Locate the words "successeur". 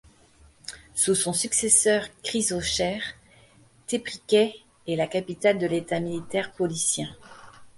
1.31-2.07